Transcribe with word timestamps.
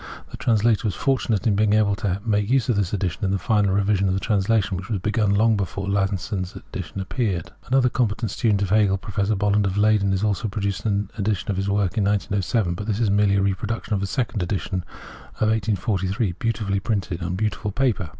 The 0.31 0.37
translator 0.37 0.87
was 0.87 0.95
fortunate 0.95 1.45
in 1.45 1.53
being 1.55 1.73
able 1.73 1.93
to 1.97 2.19
make 2.25 2.49
use 2.49 2.69
of 2.69 2.75
this 2.75 2.91
edition 2.91 3.23
in 3.23 3.29
the 3.29 3.37
final 3.37 3.71
revision 3.71 4.07
of 4.07 4.15
the 4.15 4.19
translation, 4.19 4.75
which 4.75 4.89
was 4.89 4.97
begun 4.97 5.35
long 5.35 5.55
bef^)re 5.55 5.87
Lasson's 5.87 6.55
edition 6.55 6.99
appeared. 6.99 7.51
Another 7.67 7.87
competent 7.87 8.31
studcint 8.31 8.63
of 8.63 8.71
Hegel, 8.71 8.97
Professor 8.97 9.35
Bolland 9.35 9.67
of 9.67 9.77
Leyden, 9.77 10.17
also 10.25 10.47
produced 10.47 10.87
an 10.87 11.11
edition 11.19 11.51
of 11.51 11.57
the 11.63 11.71
work 11.71 11.99
in 11.99 12.03
1907; 12.05 12.73
but 12.73 12.87
this 12.87 12.99
is 12.99 13.11
merely 13.11 13.35
a 13.35 13.41
repro 13.41 13.67
duction 13.67 13.91
of 13.91 13.99
the 13.99 14.07
second 14.07 14.41
edition 14.41 14.83
of 15.35 15.49
1843, 15.49 16.31
beautifully 16.39 16.79
printed 16.79 17.21
on 17.21 17.35
beautiful 17.35 17.69
paper. 17.69 18.09